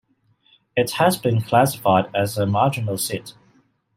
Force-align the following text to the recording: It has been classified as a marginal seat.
It 0.75 0.89
has 0.93 1.15
been 1.15 1.41
classified 1.43 2.09
as 2.15 2.35
a 2.35 2.47
marginal 2.47 2.97
seat. 2.97 3.35